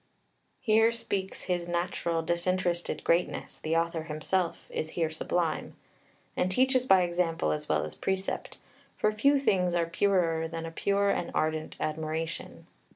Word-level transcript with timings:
Here 0.61 0.91
speaks 0.91 1.43
his 1.43 1.67
natural 1.67 2.23
disinterested 2.23 3.03
greatness 3.03 3.59
the 3.59 3.77
author 3.77 4.05
himself 4.05 4.65
is 4.71 4.89
here 4.97 5.11
sublime, 5.11 5.75
and 6.35 6.49
teaches 6.49 6.87
by 6.87 7.03
example 7.03 7.51
as 7.51 7.69
well 7.69 7.83
as 7.85 7.93
precept, 7.93 8.57
for 8.97 9.11
few 9.11 9.37
things 9.37 9.75
are 9.75 9.85
purer 9.85 10.47
than 10.47 10.65
a 10.65 10.71
pure 10.71 11.11
and 11.11 11.29
ardent 11.35 11.75
admiration. 11.79 12.65